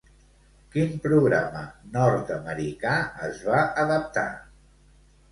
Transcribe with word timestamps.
Quin 0.75 0.93
programa 1.01 1.59
nord-americà 1.97 2.93
es 3.27 3.43
va 3.49 3.59
adaptar? 3.83 4.25